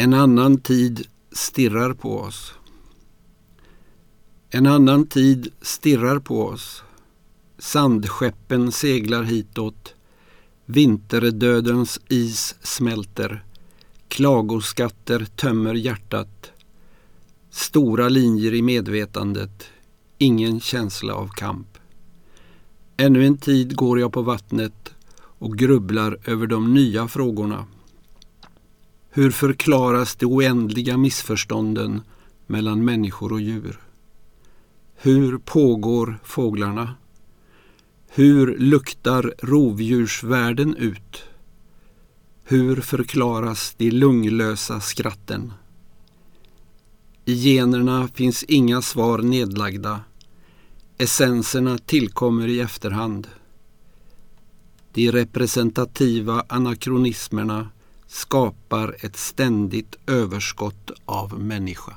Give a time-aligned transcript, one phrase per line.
[0.00, 2.54] En annan tid stirrar på oss.
[4.50, 6.82] En annan tid stirrar på oss.
[7.58, 9.94] Sandskeppen seglar hitåt.
[10.66, 13.44] Vinterdödens is smälter.
[14.08, 16.52] Klagoskatter tömmer hjärtat.
[17.50, 19.64] Stora linjer i medvetandet.
[20.18, 21.78] Ingen känsla av kamp.
[22.96, 27.66] Ännu en tid går jag på vattnet och grubblar över de nya frågorna.
[29.10, 32.00] Hur förklaras de oändliga missförstånden
[32.46, 33.80] mellan människor och djur?
[34.94, 36.94] Hur pågår fåglarna?
[38.08, 41.22] Hur luktar rovdjursvärlden ut?
[42.44, 45.52] Hur förklaras de lunglösa skratten?
[47.24, 50.00] I generna finns inga svar nedlagda.
[50.98, 53.28] Essenserna tillkommer i efterhand.
[54.92, 57.68] De representativa anakronismerna
[58.08, 61.96] skapar ett ständigt överskott av människa.